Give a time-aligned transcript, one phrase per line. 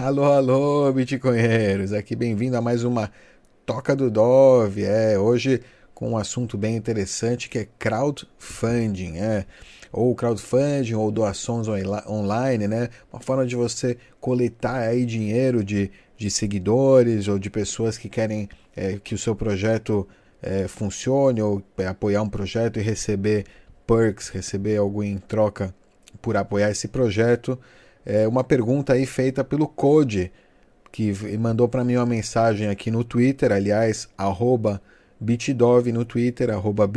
[0.00, 1.92] Alô, alô, bitcoinheiros!
[1.92, 3.10] Aqui bem-vindo a mais uma
[3.66, 4.84] Toca do Dove.
[4.84, 5.60] É, hoje
[5.92, 9.44] com um assunto bem interessante que é crowdfunding, é,
[9.90, 11.66] ou crowdfunding ou doações
[12.06, 12.90] online, né?
[13.12, 18.48] Uma forma de você coletar aí dinheiro de, de seguidores ou de pessoas que querem
[18.76, 20.06] é, que o seu projeto
[20.40, 23.46] é, funcione ou apoiar um projeto e receber
[23.84, 25.74] perks, receber algo em troca
[26.22, 27.58] por apoiar esse projeto
[28.08, 30.32] é, uma pergunta aí feita pelo Code,
[30.90, 34.80] que mandou para mim uma mensagem aqui no Twitter, aliás, arroba
[35.20, 36.90] bitdove no Twitter, arroba.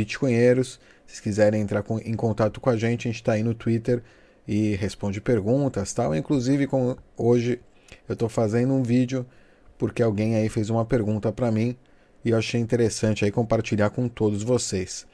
[1.06, 4.02] Se quiserem entrar com, em contato com a gente, a gente está aí no Twitter
[4.48, 6.14] e responde perguntas tal.
[6.14, 7.60] Inclusive, com, hoje
[8.08, 9.26] eu estou fazendo um vídeo
[9.76, 11.76] porque alguém aí fez uma pergunta para mim
[12.24, 15.06] e eu achei interessante aí compartilhar com todos vocês.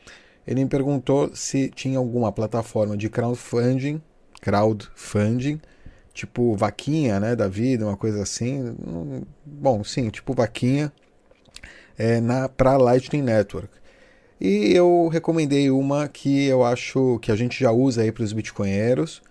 [0.46, 4.00] Ele me perguntou se tinha alguma plataforma de crowdfunding,
[4.40, 5.60] crowdfunding
[6.18, 8.76] tipo vaquinha, né, da vida, uma coisa assim.
[9.46, 10.92] Bom, sim, tipo vaquinha
[11.96, 13.68] é, na para Lightning Network.
[14.40, 18.32] E eu recomendei uma que eu acho que a gente já usa aí para os
[18.32, 19.22] bitcoinheiros,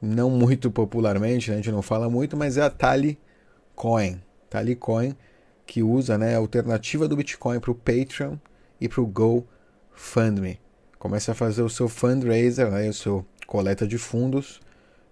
[0.00, 3.18] não muito popularmente, né, a gente não fala muito, mas é a Tally
[3.74, 4.20] Coin.
[4.48, 5.16] Tally Coin
[5.66, 8.36] que usa, né, a alternativa do Bitcoin para o Patreon
[8.80, 10.60] e para o GoFundMe.
[10.96, 14.60] Comece a fazer o seu fundraiser, né, o seu coleta de fundos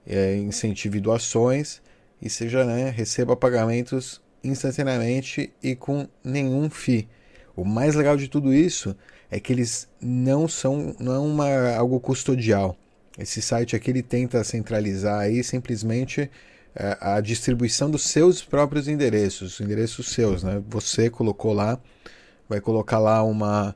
[0.07, 1.81] é, incentive doações
[2.21, 7.09] e seja né, receba pagamentos instantaneamente e com nenhum FII.
[7.57, 8.97] O mais legal de tudo isso
[9.31, 12.77] é que eles não são não é uma, algo custodial.
[13.19, 16.31] Esse site aqui ele tenta centralizar aí simplesmente
[16.75, 20.61] é, a distribuição dos seus próprios endereços, endereços seus, né?
[20.69, 21.79] Você colocou lá,
[22.49, 23.75] vai colocar lá uma,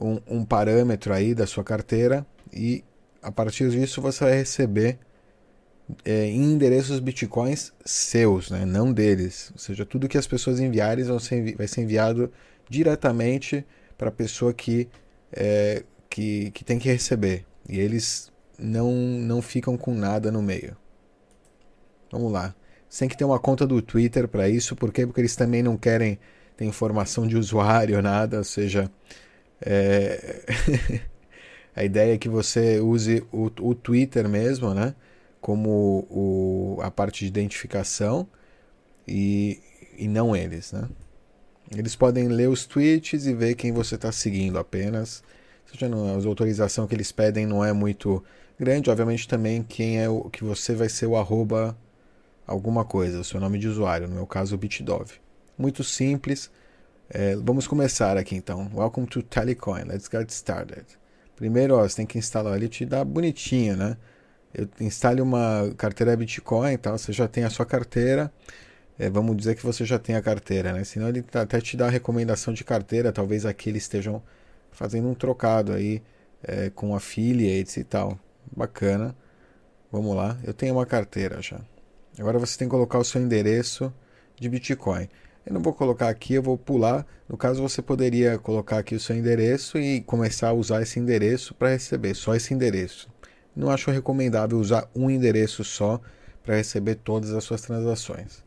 [0.00, 2.82] um, um parâmetro aí da sua carteira e
[3.22, 4.98] a partir disso você vai receber
[6.04, 8.64] é, em endereços bitcoins seus, né?
[8.64, 9.50] não deles.
[9.52, 12.32] Ou seja, tudo que as pessoas enviarem ser, vai ser enviado
[12.68, 13.64] diretamente
[13.96, 14.88] para a pessoa que,
[15.32, 17.44] é, que, que tem que receber.
[17.68, 20.76] E eles não, não ficam com nada no meio.
[22.10, 22.54] Vamos lá.
[22.88, 25.06] Você tem que ter uma conta do Twitter para isso, por quê?
[25.06, 26.18] Porque eles também não querem
[26.56, 28.90] ter informação de usuário, nada, ou seja,
[29.60, 30.42] é...
[31.76, 34.94] a ideia é que você use o, o Twitter mesmo, né?
[35.40, 38.26] Como o, a parte de identificação
[39.06, 39.60] e,
[39.96, 40.88] e não eles, né?
[41.76, 45.22] Eles podem ler os tweets e ver quem você está seguindo apenas.
[45.66, 48.24] Seja, não, a autorização que eles pedem não é muito
[48.58, 48.90] grande.
[48.90, 51.76] Obviamente também quem é o que você vai ser o arroba
[52.46, 55.14] alguma coisa, o seu nome de usuário, no meu caso o Bitdove.
[55.58, 56.50] Muito simples.
[57.10, 58.70] É, vamos começar aqui então.
[58.74, 59.84] Welcome to Telecoin.
[59.84, 60.86] Let's get started.
[61.36, 63.96] Primeiro, ó, você tem que instalar ele te dá bonitinho, né?
[64.80, 68.32] Instale uma carteira Bitcoin e você já tem a sua carteira.
[68.98, 70.82] É, vamos dizer que você já tem a carteira, né?
[70.84, 74.22] Senão ele tá, até te dá a recomendação de carteira, talvez aqui eles estejam
[74.72, 76.02] fazendo um trocado aí
[76.42, 78.18] é, com affiliates e tal.
[78.56, 79.14] Bacana.
[79.90, 81.60] Vamos lá, eu tenho uma carteira já.
[82.18, 83.92] Agora você tem que colocar o seu endereço
[84.38, 85.08] de Bitcoin.
[85.46, 87.06] Eu não vou colocar aqui, eu vou pular.
[87.26, 91.54] No caso, você poderia colocar aqui o seu endereço e começar a usar esse endereço
[91.54, 93.08] para receber só esse endereço.
[93.54, 96.00] Não acho recomendável usar um endereço só
[96.42, 98.44] para receber todas as suas transações.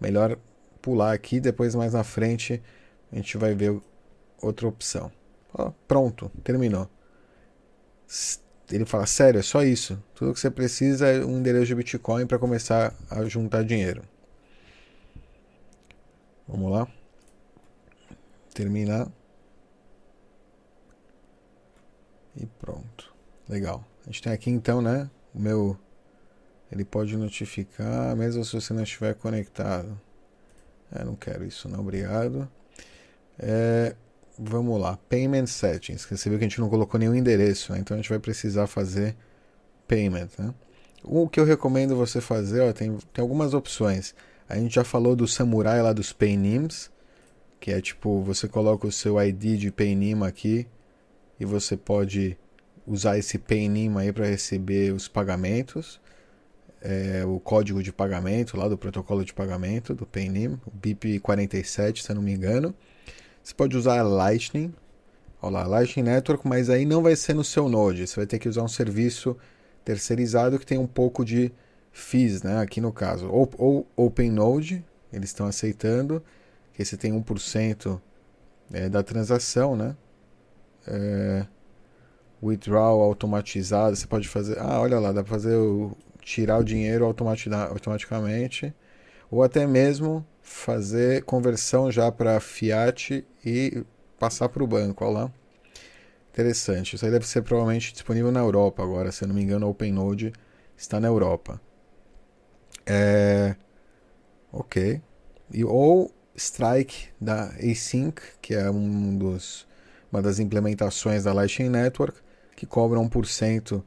[0.00, 0.38] Melhor
[0.80, 2.62] pular aqui, depois mais na frente
[3.12, 3.80] a gente vai ver
[4.40, 5.10] outra opção.
[5.52, 6.88] Ó, pronto, terminou.
[8.70, 10.02] Ele fala: sério, é só isso.
[10.14, 14.02] Tudo que você precisa é um endereço de Bitcoin para começar a juntar dinheiro.
[16.46, 16.88] Vamos lá.
[18.54, 19.08] Terminar.
[22.36, 23.12] E pronto.
[23.48, 23.84] Legal.
[24.08, 25.10] A gente tem aqui então, né?
[25.34, 25.76] O meu.
[26.72, 30.00] Ele pode notificar, mesmo se você não estiver conectado.
[30.90, 32.48] É, não quero isso, não, obrigado.
[33.38, 33.94] É,
[34.38, 36.06] vamos lá, Payment Settings.
[36.06, 37.80] Você viu que a gente não colocou nenhum endereço, né?
[37.80, 39.14] então a gente vai precisar fazer
[39.86, 40.30] Payment.
[40.38, 40.54] Né?
[41.04, 44.14] O que eu recomendo você fazer, ó, tem, tem algumas opções.
[44.48, 46.90] A gente já falou do Samurai lá dos Paynims,
[47.60, 50.66] que é tipo, você coloca o seu ID de Paynim aqui
[51.38, 52.38] e você pode
[52.88, 56.00] usar esse PNIM aí para receber os pagamentos,
[56.80, 62.10] é, o código de pagamento lá do protocolo de pagamento do PNIM, o BIP47, se
[62.10, 62.74] eu não me engano.
[63.42, 64.74] Você pode usar Lightning,
[65.40, 68.38] olha lá, Lightning Network, mas aí não vai ser no seu Node, você vai ter
[68.38, 69.36] que usar um serviço
[69.84, 71.52] terceirizado que tem um pouco de
[71.90, 72.60] fees, né?
[72.60, 76.22] Aqui no caso, ou, ou OpenNode, eles estão aceitando,
[76.72, 78.00] que você tem 1%
[78.72, 79.96] é, da transação, né?
[80.86, 81.46] É,
[82.42, 87.04] withdrawal automatizado, você pode fazer, ah, olha lá, dá para fazer o, tirar o dinheiro
[87.04, 88.74] automaticamente.
[89.30, 93.84] ou até mesmo fazer conversão já para fiat e
[94.18, 95.32] passar para o banco, olha lá.
[96.30, 96.94] Interessante.
[96.96, 99.70] Isso aí deve ser provavelmente disponível na Europa agora, se eu não me engano, o
[99.70, 100.32] OpenNode
[100.76, 101.60] está na Europa.
[102.86, 103.56] É...
[104.52, 105.02] Ok.
[105.52, 109.66] E, ou Strike da Async, que é um dos,
[110.12, 112.20] uma das implementações da Lightning Network,
[112.58, 113.84] que cobra 1%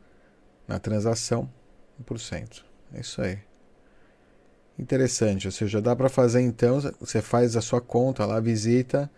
[0.66, 1.50] na transação.
[2.02, 2.64] 1%.
[2.94, 3.40] É isso aí.
[4.80, 9.12] Interessante, ou seja, dá para fazer então, você faz a sua conta lá, visita,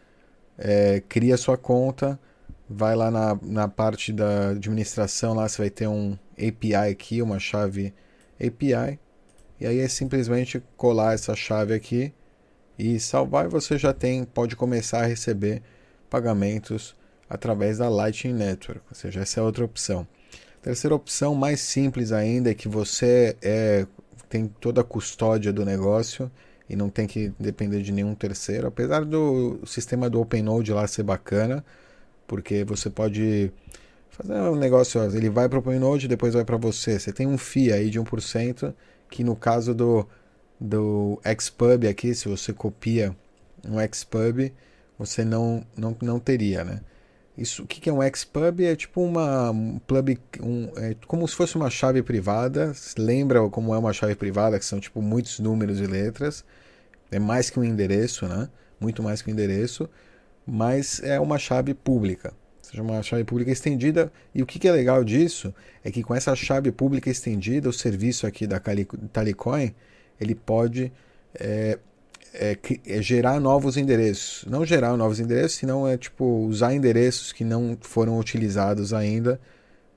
[0.58, 2.20] é, cria a sua conta,
[2.68, 7.40] vai lá na, na parte da administração, lá você vai ter um API aqui, uma
[7.40, 7.94] chave
[8.44, 9.00] API,
[9.60, 12.12] e aí é simplesmente colar essa chave aqui
[12.78, 15.62] e salvar e você já tem, pode começar a receber
[16.10, 16.96] pagamentos
[17.34, 20.08] através da Lightning Network, ou seja, essa é outra opção.
[20.62, 23.88] Terceira opção, mais simples ainda, é que você é,
[24.30, 26.32] tem toda a custódia do negócio
[26.70, 31.02] e não tem que depender de nenhum terceiro, apesar do sistema do OpenNode lá ser
[31.02, 31.66] bacana,
[32.28, 33.52] porque você pode
[34.12, 37.00] fazer um negócio, ele vai para o OpenNode, depois vai para você.
[37.00, 38.74] Você tem um FII aí de 1%,
[39.10, 40.08] que no caso do,
[40.60, 43.16] do Xpub aqui, se você copia
[43.68, 44.54] um Xpub,
[45.00, 46.82] você não, não, não teria, né?
[47.38, 48.64] Isso, o que, é um Xpub?
[48.64, 52.74] É tipo uma um plug, um, é como se fosse uma chave privada.
[52.98, 56.46] Lembra como é uma chave privada, que são tipo muitos números e letras.
[57.12, 58.50] É mais que um endereço, né?
[58.80, 59.90] Muito mais que um endereço,
[60.46, 62.34] mas é uma chave pública
[62.74, 64.12] seja uma chave pública estendida.
[64.34, 65.54] E o que, que é legal disso
[65.84, 68.60] é que com essa chave pública estendida, o serviço aqui da
[69.12, 69.74] Talicoin,
[70.20, 70.92] ele pode
[71.36, 71.78] é,
[72.34, 72.58] é,
[72.88, 74.46] é, gerar novos endereços.
[74.50, 79.40] Não gerar novos endereços, senão é tipo usar endereços que não foram utilizados ainda,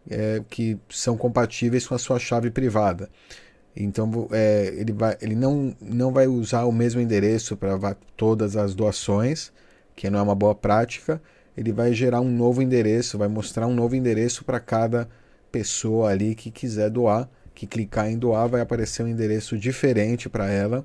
[0.08, 3.08] é, que são compatíveis com a sua chave privada.
[3.74, 8.74] Então é, ele, vai, ele não, não vai usar o mesmo endereço para todas as
[8.74, 9.52] doações,
[9.94, 11.20] que não é uma boa prática,
[11.56, 15.08] ele vai gerar um novo endereço, vai mostrar um novo endereço para cada
[15.50, 20.50] pessoa ali que quiser doar, que clicar em doar vai aparecer um endereço diferente para
[20.50, 20.84] ela.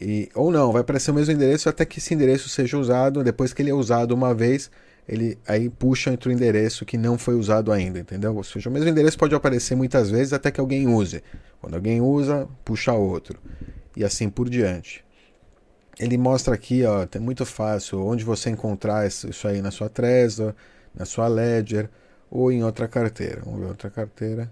[0.00, 3.24] E, ou não, vai aparecer o mesmo endereço até que esse endereço seja usado.
[3.24, 4.70] Depois que ele é usado uma vez,
[5.08, 8.36] ele aí puxa entre o endereço que não foi usado ainda, entendeu?
[8.36, 11.22] Ou seja, o mesmo endereço pode aparecer muitas vezes até que alguém use.
[11.60, 13.38] Quando alguém usa, puxa outro.
[13.96, 15.06] E assim por diante
[15.98, 20.54] ele mostra aqui, ó, é muito fácil, onde você encontrar isso aí na sua Trezor,
[20.94, 21.88] na sua Ledger
[22.30, 23.40] ou em outra carteira.
[23.44, 24.50] Vamos ver outra carteira.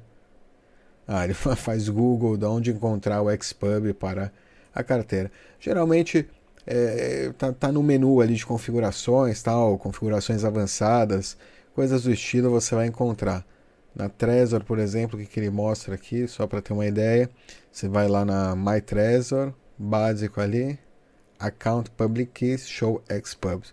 [1.06, 4.32] Ah, ele faz Google de onde encontrar o Xpub para
[4.75, 5.31] a carteira.
[5.61, 6.29] Geralmente
[6.67, 11.37] é, tá, tá no menu ali de configurações, tal, configurações avançadas,
[11.75, 13.44] coisas do estilo você vai encontrar.
[13.94, 17.31] Na Trezor, por exemplo, que, que ele mostra aqui, só para ter uma ideia,
[17.71, 20.79] você vai lá na My Trezor, básico ali,
[21.38, 23.73] Account Public Keys Show Xpubs.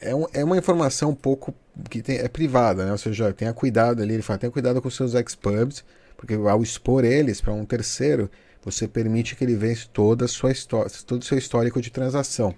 [0.00, 1.54] É, um, é uma informação um pouco
[1.90, 2.92] que tem, é privada, né?
[2.92, 5.84] Ou seja, tenha cuidado ali, ele fala, tenha cuidado com seus Xpubs,
[6.16, 8.30] porque ao expor eles para um terceiro,
[8.64, 12.54] você permite que ele veja toda sua história, todo o seu histórico de transação.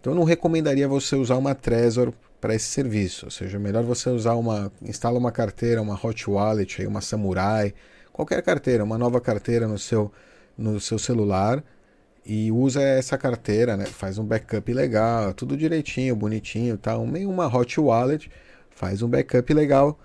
[0.00, 3.26] Então eu não recomendaria você usar uma Trezor para esse serviço.
[3.26, 4.72] Ou seja, melhor você usar uma.
[4.82, 7.72] instala uma carteira, uma Hot Wallet, uma Samurai,
[8.12, 10.12] qualquer carteira, uma nova carteira no seu,
[10.56, 11.62] no seu celular
[12.24, 13.86] e usa essa carteira, né?
[13.86, 16.98] Faz um backup legal, tudo direitinho, bonitinho, tá?
[16.98, 18.28] Meio uma hot wallet,
[18.70, 19.98] faz um backup legal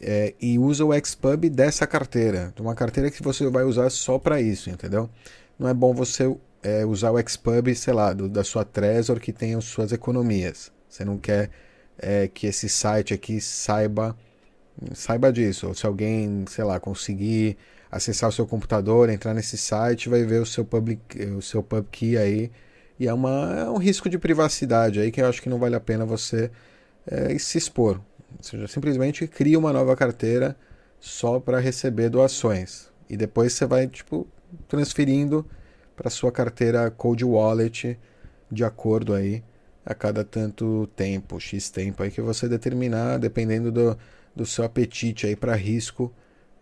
[0.00, 4.40] é, e usa o Xpub dessa carteira, uma carteira que você vai usar só para
[4.40, 5.08] isso, entendeu?
[5.58, 9.32] Não é bom você é, usar o Xpub, sei lá, do, da sua Trezor que
[9.32, 10.70] tem as suas economias.
[10.88, 11.50] Você não quer
[11.98, 14.16] é, que esse site aqui saiba
[14.94, 15.68] saiba disso.
[15.68, 17.56] Ou se alguém, sei lá, conseguir
[17.90, 21.86] acessar o seu computador, entrar nesse site, vai ver o seu public, o seu pub
[21.90, 22.50] key aí.
[22.98, 25.76] E é, uma, é um risco de privacidade aí que eu acho que não vale
[25.76, 26.50] a pena você
[27.06, 28.00] é, se expor.
[28.38, 30.56] Ou seja, simplesmente cria uma nova carteira
[31.00, 32.88] só para receber doações.
[33.08, 34.26] E depois você vai, tipo,
[34.68, 35.46] transferindo
[35.94, 37.98] para sua carteira Cold Wallet
[38.50, 39.42] de acordo aí
[39.84, 43.96] a cada tanto tempo, X tempo aí que você determinar, dependendo do,
[44.34, 46.12] do seu apetite aí para risco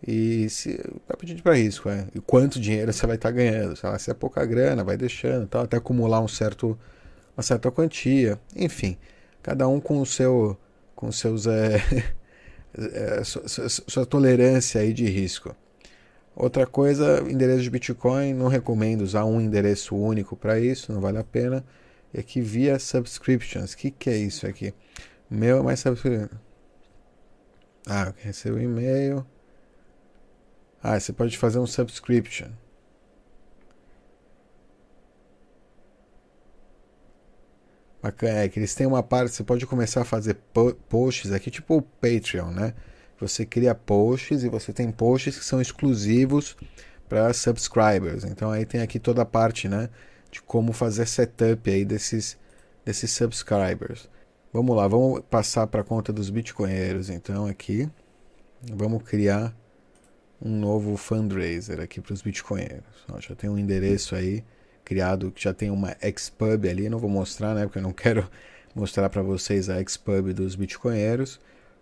[0.07, 0.79] e se
[1.17, 2.07] pedir para risco, é.
[2.13, 3.75] E quanto dinheiro você vai estar tá ganhando?
[3.75, 6.77] Sei lá, se é pouca grana, vai deixando, tal, até acumular um certo,
[7.35, 8.39] uma certa quantia.
[8.55, 8.97] Enfim,
[9.41, 10.57] cada um com o seu,
[10.95, 11.81] com seus é,
[12.77, 15.55] é, sua, sua, tolerância aí de risco.
[16.35, 21.17] Outra coisa, endereço de Bitcoin, não recomendo usar um endereço único para isso, não vale
[21.17, 21.63] a pena.
[22.13, 24.73] E aqui via subscriptions, o que, que é isso aqui?
[25.29, 26.37] Meu é mais subscription.
[27.87, 29.25] Ah, recebo um e-mail.
[30.81, 32.49] Ah, você pode fazer um subscription.
[38.07, 40.37] É que eles têm uma parte, você pode começar a fazer
[40.89, 42.73] posts aqui, tipo o Patreon, né?
[43.19, 46.55] Você cria posts e você tem posts que são exclusivos
[47.07, 48.23] para subscribers.
[48.23, 49.89] Então aí tem aqui toda a parte, né,
[50.31, 52.37] de como fazer setup aí desses
[52.83, 54.09] desses subscribers.
[54.53, 57.89] Vamos lá, vamos passar para a conta dos bitcoinheiros então aqui.
[58.61, 59.55] Vamos criar
[60.41, 63.05] um novo fundraiser aqui para os bitcoinheiros.
[63.09, 64.43] Ó, já tem um endereço aí
[64.85, 68.29] criado, que já tem uma Xpub ali, não vou mostrar, né, porque eu não quero
[68.73, 71.39] mostrar para vocês a Xpub dos bitcoinheiros,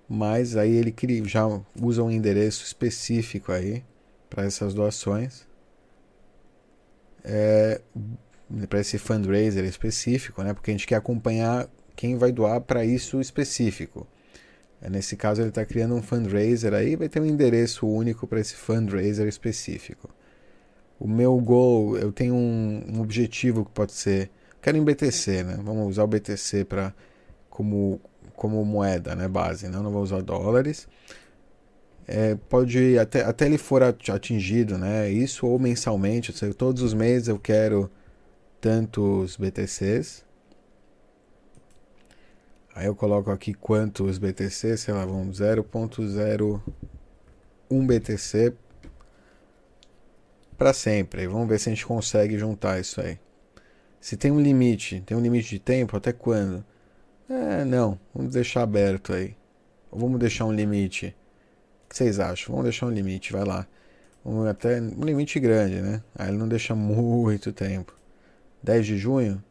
[0.09, 1.43] mas aí ele cria, já
[1.79, 3.83] usa um endereço específico aí
[4.29, 5.45] para essas doações.
[7.23, 7.79] É,
[8.69, 10.53] para esse fundraiser específico, né?
[10.53, 14.07] Porque a gente quer acompanhar quem vai doar para isso específico.
[14.81, 18.39] É, nesse caso, ele está criando um fundraiser aí, vai ter um endereço único para
[18.39, 20.09] esse fundraiser específico.
[21.03, 24.31] O meu goal, eu tenho um, um objetivo que pode ser,
[24.61, 25.59] quero em BTC, né?
[25.61, 26.93] Vamos usar o BTC para
[27.49, 27.99] como
[28.37, 29.77] como moeda, né, base, né?
[29.77, 30.87] Eu não vou usar dólares.
[32.07, 35.09] É, pode até até ele for atingido, né?
[35.11, 37.91] Isso ou mensalmente, seja, todos os meses eu quero
[38.61, 40.23] tantos BTCs.
[42.73, 46.61] Aí eu coloco aqui quantos BTC, sei lá, vamos 0.01
[47.85, 48.53] BTC
[50.63, 51.27] para sempre.
[51.27, 53.19] Vamos ver se a gente consegue juntar isso aí.
[53.99, 56.63] Se tem um limite, tem um limite de tempo, até quando?
[57.29, 59.35] É, não, vamos deixar aberto aí.
[59.91, 61.13] Ou vamos deixar um limite.
[61.83, 62.53] O que vocês acham?
[62.53, 63.67] Vamos deixar um limite, vai lá.
[64.23, 66.01] Vamos até um limite grande, né?
[66.15, 67.93] Aí ele não deixa muito tempo.
[68.63, 69.43] 10 de junho?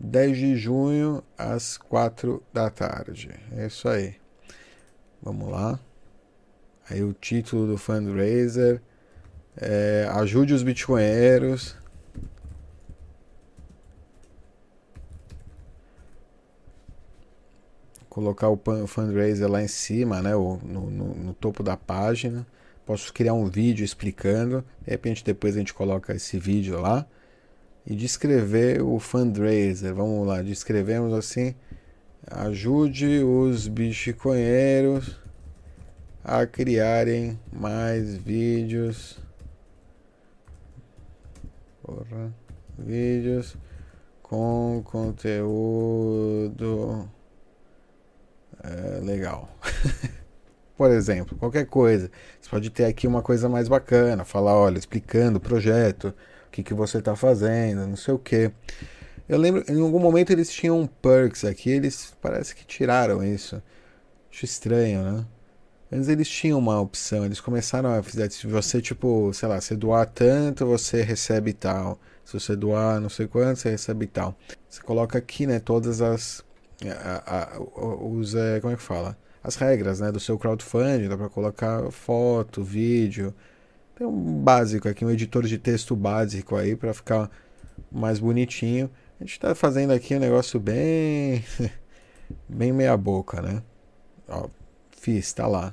[0.00, 3.28] 10 de junho às 4 da tarde.
[3.54, 4.14] É isso aí.
[5.22, 5.78] Vamos lá.
[6.88, 8.80] Aí o título do fundraiser
[9.56, 11.76] é Ajude os Bitcoinheiros.
[18.08, 22.46] Colocar o fundraiser lá em cima, né, no, no, no topo da página.
[22.86, 24.64] Posso criar um vídeo explicando.
[24.84, 27.06] De repente depois a gente coloca esse vídeo lá
[27.86, 29.94] e descrever o fundraiser.
[29.94, 31.54] Vamos lá, descrevemos assim:
[32.30, 35.18] ajude os bitcoinheiros
[36.22, 39.23] a criarem mais vídeos.
[41.84, 42.34] Porra,
[42.78, 43.58] vídeos
[44.22, 46.56] com conteúdo
[48.62, 49.50] é, legal.
[50.78, 52.10] Por exemplo, qualquer coisa.
[52.40, 56.14] Você pode ter aqui uma coisa mais bacana, falar, olha, explicando o projeto,
[56.50, 58.50] que, que você está fazendo, não sei o que.
[59.28, 63.62] Eu lembro, em algum momento eles tinham perks aqui, eles parece que tiraram isso.
[64.30, 65.26] Acho estranho, né?
[65.94, 69.76] Antes eles tinham uma opção, eles começaram a fazer, se você, tipo, sei lá, se
[69.76, 72.00] doar tanto, você recebe tal.
[72.24, 74.36] Se você doar não sei quanto, você recebe tal.
[74.68, 76.44] Você coloca aqui, né, todas as.
[76.84, 79.16] A, a, os, é, como é que fala?
[79.40, 83.32] As regras, né, do seu crowdfunding, dá para colocar foto, vídeo,
[83.94, 87.30] tem um básico aqui, um editor de texto básico aí para ficar
[87.92, 88.90] mais bonitinho.
[89.20, 91.44] A gente está fazendo aqui um negócio bem
[92.48, 93.62] bem meia boca, né?
[94.28, 94.48] Ó,
[94.90, 95.72] fiz, tá lá.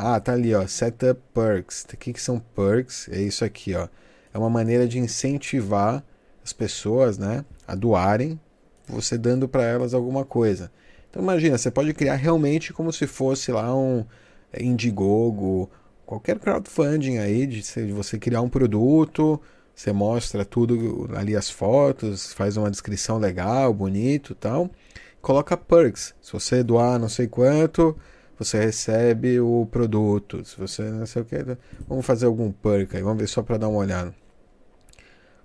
[0.00, 1.84] Ah, tá ali, ó, setup perks.
[1.92, 3.08] O que que são perks?
[3.10, 3.88] É isso aqui, ó.
[4.32, 6.04] É uma maneira de incentivar
[6.44, 8.38] as pessoas, né, a doarem,
[8.86, 10.70] você dando para elas alguma coisa.
[11.10, 14.04] Então imagina, você pode criar realmente como se fosse lá um
[14.56, 15.68] Indiegogo
[16.06, 19.40] qualquer crowdfunding aí, de você criar um produto,
[19.74, 24.70] você mostra tudo ali as fotos, faz uma descrição legal, bonito tal.
[25.20, 26.14] Coloca perks.
[26.22, 27.96] Se você doar não sei quanto,
[28.38, 30.44] você recebe o produto.
[30.44, 31.36] Se você não sei o que,
[31.88, 34.14] vamos fazer algum perk aí, vamos ver só para dar uma olhada.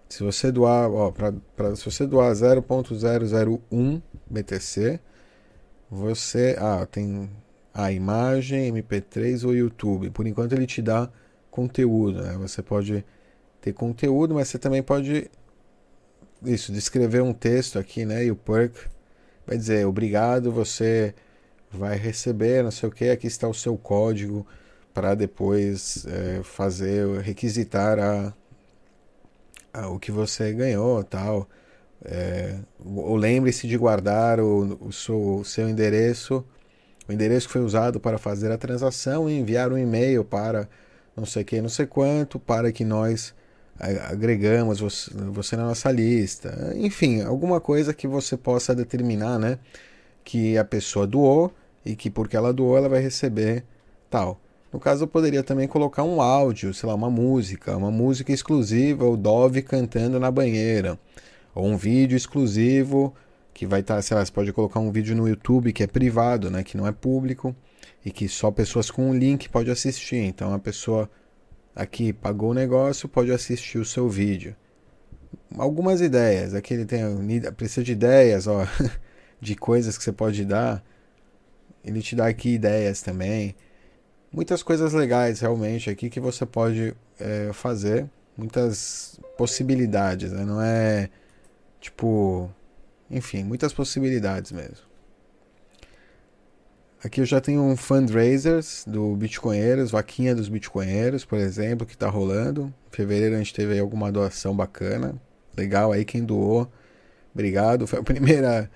[0.08, 5.00] Se você doar, ó, pra, pra, se você doar 0.001 BTC,
[5.90, 7.30] você, ah, tem
[7.74, 10.12] a imagem, MP3 ou YouTube.
[10.12, 11.10] Por enquanto ele te dá
[11.50, 12.38] conteúdo, né?
[12.38, 13.04] Você pode
[13.60, 15.32] ter conteúdo, mas você também pode
[16.46, 18.26] isso, descrever um texto aqui, né?
[18.26, 18.88] E o perk
[19.48, 21.16] vai dizer obrigado, você
[21.78, 24.46] vai receber, não sei o que, aqui está o seu código
[24.94, 28.34] para depois é, fazer, requisitar a,
[29.74, 31.48] a, o que você ganhou, tal.
[32.06, 36.46] É, ou lembre-se de guardar o, o, seu, o seu endereço
[37.08, 40.70] o endereço que foi usado para fazer a transação e enviar um e-mail para
[41.16, 43.36] não sei quem, não sei quanto, para que nós
[44.10, 46.74] agregamos você, você na nossa lista.
[46.76, 49.60] Enfim, alguma coisa que você possa determinar, né?
[50.24, 51.54] Que a pessoa doou
[51.86, 53.64] e que porque ela doou ela vai receber
[54.10, 54.40] tal.
[54.72, 59.06] No caso, eu poderia também colocar um áudio, sei lá, uma música, uma música exclusiva,
[59.06, 60.98] o Dove cantando na banheira,
[61.54, 63.14] ou um vídeo exclusivo
[63.54, 65.88] que vai estar, tá, sei lá, você pode colocar um vídeo no YouTube que é
[65.88, 67.56] privado, né, que não é público
[68.04, 70.18] e que só pessoas com um link pode assistir.
[70.18, 71.10] Então a pessoa
[71.76, 74.56] aqui pagou o negócio pode assistir o seu vídeo.
[75.58, 77.04] Algumas ideias, aqui ele tem
[77.56, 78.68] precisa de ideias, ó,
[79.40, 80.84] de coisas que você pode dar.
[81.84, 83.56] Ele te dá aqui ideias também.
[84.32, 88.10] Muitas coisas legais realmente aqui que você pode é, fazer.
[88.38, 90.44] Muitas possibilidades, né?
[90.44, 91.10] Não é
[91.80, 92.50] tipo
[93.14, 94.94] enfim, muitas possibilidades mesmo.
[97.04, 102.10] Aqui eu já tenho um fundraisers do Bitcoinheiros, vaquinha dos Bitcoinheiros, por exemplo, que está
[102.10, 102.74] rolando.
[102.88, 105.14] Em fevereiro a gente teve aí alguma doação bacana.
[105.56, 106.72] Legal aí quem doou.
[107.34, 107.86] Obrigado.
[107.86, 108.72] Foi a primeira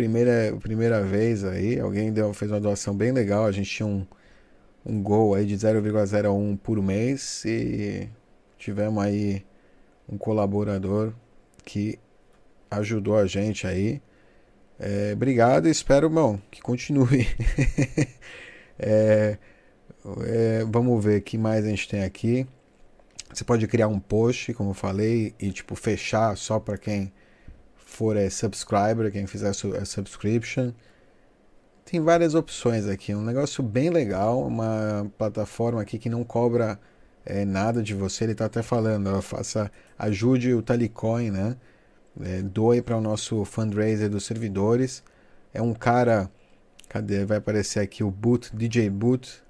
[0.00, 3.44] primeira primeira vez aí, alguém deu, fez uma doação bem legal.
[3.44, 4.06] A gente tinha um
[4.84, 8.08] um gol aí de 0,01 por mês e
[8.58, 9.44] tivemos aí
[10.08, 11.12] um colaborador
[11.64, 11.98] que
[12.70, 14.00] ajudou a gente aí.
[14.78, 17.26] É, obrigado e espero, bom, que continue.
[18.78, 19.36] é,
[20.26, 22.46] é, vamos ver o que mais a gente tem aqui.
[23.32, 27.12] Você pode criar um post, como eu falei, e tipo fechar só para quem
[27.90, 30.72] for é, subscriber, quem fizer a subscription.
[31.84, 36.78] Tem várias opções aqui, um negócio bem legal, uma plataforma aqui que não cobra
[37.26, 38.24] é, nada de você.
[38.24, 41.56] Ele está até falando, faça, ajude o Talicoin, né?
[42.22, 45.02] é, doe para o nosso fundraiser dos servidores.
[45.52, 46.30] É um cara,
[46.88, 47.24] cadê?
[47.24, 49.42] Vai aparecer aqui o Boot, DJ Boot.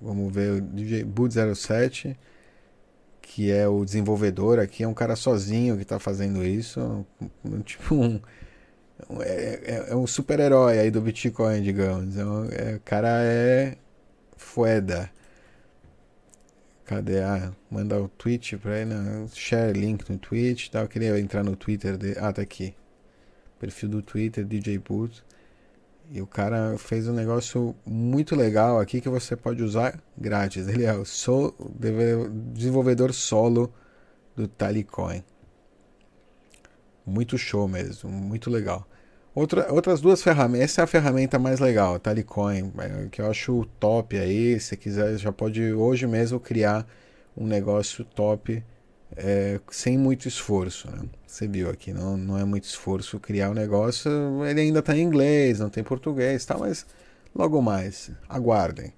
[0.00, 2.18] Vamos ver o DJ Boot 07,
[3.22, 4.82] que é o desenvolvedor aqui.
[4.82, 7.06] É um cara sozinho que está fazendo isso.
[7.64, 8.20] Tipo um.
[9.20, 12.16] É, é, é um super-herói aí do Bitcoin, digamos.
[12.16, 13.76] É, o cara é
[14.36, 15.10] foda.
[16.84, 17.20] Cadê?
[17.20, 19.26] Ah, mandar o tweet pra ele, né?
[19.32, 20.82] share link no tweet tal.
[20.82, 22.18] Eu queria entrar no Twitter de.
[22.18, 22.74] Ah, tá aqui.
[23.60, 25.22] Perfil do Twitter, DJ Boot.
[26.12, 30.66] E o cara fez um negócio muito legal aqui que você pode usar grátis.
[30.66, 31.04] Ele é o
[32.52, 33.72] desenvolvedor solo
[34.34, 35.22] do Talicoin.
[37.06, 38.86] Muito show mesmo, muito legal.
[39.32, 40.72] Outra, outras duas ferramentas.
[40.72, 44.58] Essa é a ferramenta mais legal, Talicoin, é, que eu acho top aí.
[44.58, 46.84] Se quiser, já pode hoje mesmo criar
[47.36, 48.64] um negócio top
[49.16, 50.90] é, sem muito esforço.
[50.90, 51.02] Né?
[51.26, 54.10] Você viu aqui, não, não é muito esforço criar o um negócio.
[54.44, 56.86] Ele ainda está em inglês, não tem português, tá, mas
[57.34, 58.92] logo mais, aguardem.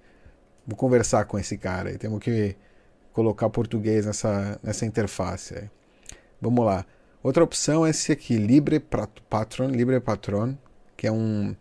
[0.66, 1.98] Vou conversar com esse cara aí.
[1.98, 2.56] Temos que
[3.12, 5.54] colocar português nessa, nessa interface.
[5.54, 5.70] Aí.
[6.40, 6.86] Vamos lá.
[7.22, 10.56] Outra opção é esse aqui, Libre Patron, Libre Patron,
[10.96, 11.54] que é um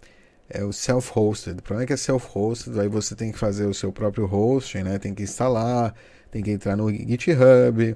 [0.53, 1.59] é o self-hosted.
[1.59, 4.83] O problema é que é self-hosted, aí você tem que fazer o seu próprio hosting,
[4.83, 4.99] né?
[4.99, 5.95] Tem que instalar,
[6.29, 7.95] tem que entrar no GitHub,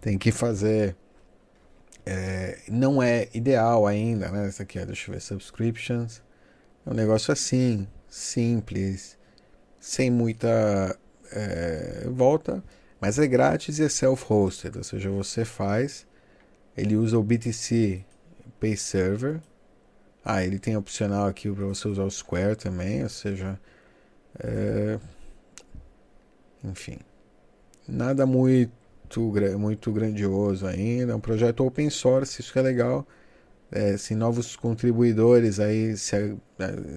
[0.00, 0.96] tem que fazer.
[2.06, 4.48] É, não é ideal ainda, né?
[4.48, 6.22] Essa aqui, ó, deixa eu ver, subscriptions.
[6.86, 9.18] É um negócio assim, simples,
[9.78, 10.98] sem muita
[11.32, 12.62] é, volta,
[13.00, 16.06] mas é grátis e é self-hosted, ou seja, você faz
[16.78, 18.04] ele usa o BTC
[18.60, 19.40] Pay Server.
[20.24, 23.58] Ah, ele tem opcional aqui para você usar o Square também, ou seja,
[24.38, 25.00] é...
[26.62, 26.98] enfim,
[27.86, 28.72] nada muito
[29.58, 31.12] muito grandioso ainda.
[31.12, 33.06] É um projeto open source, isso que é legal.
[33.70, 36.34] É, se novos contribuidores aí se é,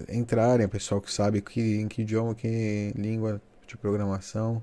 [0.09, 4.61] entrarem, pessoal que sabe que, em que idioma, que língua de programação.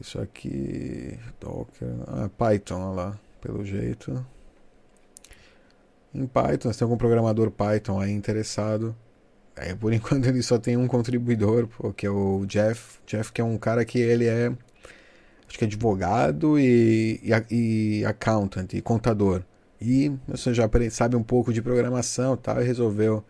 [0.00, 4.24] Isso aqui, Docker, ah, Python, olha lá pelo jeito.
[6.14, 8.96] Em Python, se tem algum programador Python aí interessado.
[9.56, 12.98] É, por enquanto ele só tem um contribuidor, que é o Jeff.
[13.06, 14.52] Jeff que é um cara que ele é
[15.48, 19.42] acho que é advogado e, e, e accountant e contador.
[19.80, 23.24] E você já sabe um pouco de programação tal, e resolveu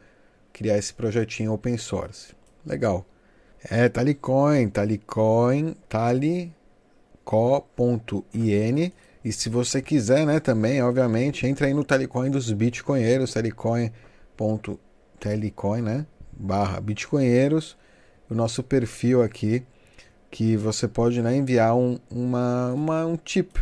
[0.52, 2.34] criar esse projetinho open source.
[2.66, 3.06] Legal.
[3.62, 6.52] É Talicoin, Talicoin, tali.co.in
[9.24, 16.06] e se você quiser, né, também, obviamente, entra aí no Telecoin dos Bitcoinheiros, telecoin.telecoin, né,
[16.32, 17.76] barra Bitcoinheiros,
[18.30, 19.66] o nosso perfil aqui,
[20.30, 23.56] que você pode né, enviar um, uma, uma, um tip,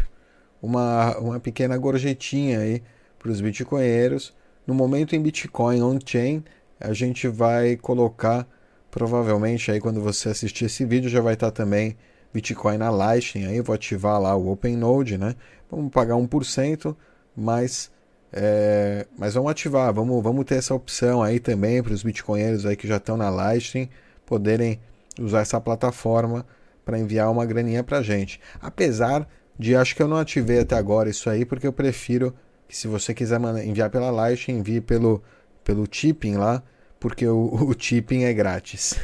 [0.61, 2.83] uma, uma pequena gorjetinha aí
[3.18, 4.35] para os Bitcoinheiros.
[4.66, 6.42] No momento em Bitcoin on-chain,
[6.81, 8.46] a gente vai colocar,
[8.90, 11.96] provavelmente aí quando você assistir esse vídeo já vai estar também
[12.33, 15.35] Bitcoin na Lightning, aí vou ativar lá o OpenNode, né?
[15.70, 16.94] Vamos pagar 1%,
[17.35, 17.90] mas,
[18.33, 22.76] é, mas vamos ativar, vamos, vamos ter essa opção aí também para os bitcoinheiros aí
[22.76, 23.88] que já estão na Lightning
[24.26, 24.79] poderem
[25.20, 26.46] usar essa plataforma
[26.85, 28.40] para enviar uma graninha para gente.
[28.61, 32.35] Apesar de acho que eu não ativei até agora isso aí porque eu prefiro
[32.68, 35.22] que se você quiser enviar pela Light, envie pelo,
[35.64, 36.62] pelo Tipping lá,
[36.98, 38.94] porque o, o Tipping é grátis.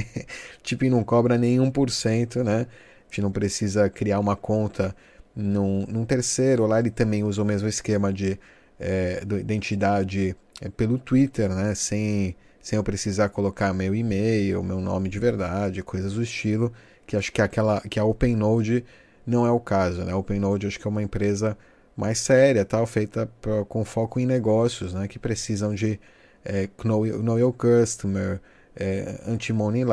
[0.62, 2.66] Tipping não cobra nenhum por cento, né?
[2.66, 4.94] A gente não precisa criar uma conta
[5.34, 6.66] num, num terceiro.
[6.66, 8.38] Lá ele também usa o mesmo esquema de
[8.80, 11.74] é, identidade é, pelo Twitter, né?
[11.74, 12.36] Sem,
[12.66, 16.72] sem eu precisar colocar meu e-mail, meu nome de verdade, coisas do estilo,
[17.06, 18.84] que acho que aquela que a OpenNode
[19.24, 20.10] não é o caso, né?
[20.10, 21.56] A OpenNode acho que é uma empresa
[21.96, 25.06] mais séria, tal, feita pra, com foco em negócios, né?
[25.06, 26.00] Que precisam de
[26.44, 28.40] é, know, know Your Customer,
[28.74, 29.84] é, Anti-Money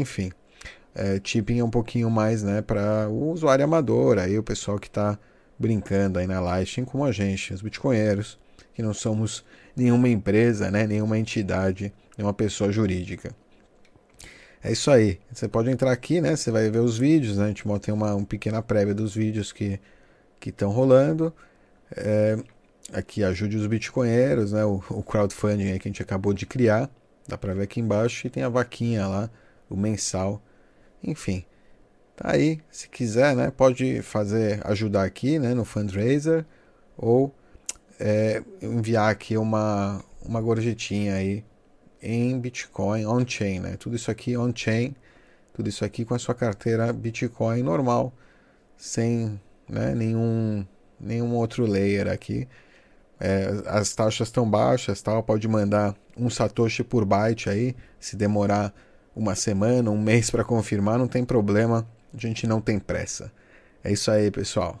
[0.00, 0.32] enfim.
[0.92, 4.88] É, tipping é um pouquinho mais né, para o usuário amador, aí o pessoal que
[4.88, 5.16] está
[5.56, 8.36] brincando aí na Lightning como a gente, os bitcoinheiros,
[8.74, 9.44] que não somos
[9.80, 13.34] nenhuma empresa, né, nenhuma entidade, nenhuma pessoa jurídica.
[14.62, 15.18] É isso aí.
[15.32, 16.36] Você pode entrar aqui, né?
[16.36, 17.44] Você vai ver os vídeos, né?
[17.44, 19.80] A gente tem uma, uma pequena prévia dos vídeos que
[20.44, 21.34] estão rolando.
[21.96, 22.36] É,
[22.92, 24.62] aqui ajude os bitcoinheiros, né?
[24.64, 26.90] O, o crowdfunding que a gente acabou de criar.
[27.26, 29.30] Dá para ver aqui embaixo e tem a vaquinha lá,
[29.68, 30.42] o mensal.
[31.02, 31.44] Enfim,
[32.14, 32.60] tá aí.
[32.70, 33.50] Se quiser, né?
[33.50, 35.54] Pode fazer, ajudar aqui, né?
[35.54, 36.44] No fundraiser
[36.98, 37.34] ou
[38.00, 41.44] é, enviar aqui uma uma gorjetinha aí
[42.02, 43.76] em Bitcoin on-chain, né?
[43.78, 44.94] Tudo isso aqui on-chain,
[45.52, 48.12] tudo isso aqui com a sua carteira Bitcoin normal,
[48.76, 50.66] sem né, nenhum,
[50.98, 52.48] nenhum outro layer aqui.
[53.18, 58.72] É, as taxas estão baixas, tal, pode mandar um satoshi por byte aí, se demorar
[59.14, 63.30] uma semana, um mês para confirmar, não tem problema, a gente não tem pressa.
[63.84, 64.80] É isso aí, pessoal.